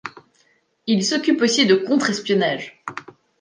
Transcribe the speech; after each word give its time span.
Il 0.87 1.03
s’occupe 1.05 1.39
aussi 1.43 1.67
de 1.67 1.75
contre-espionnage. 1.75 2.83